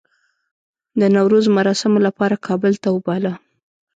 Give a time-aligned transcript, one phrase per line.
[0.99, 3.33] د نوروز مراسمو لپاره کابل ته وباله.